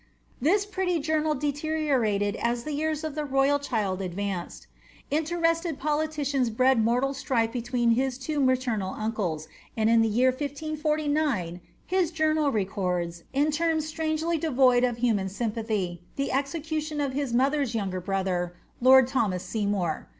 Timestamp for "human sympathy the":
14.97-16.31